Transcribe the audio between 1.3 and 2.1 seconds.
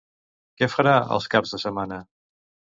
caps de setmana?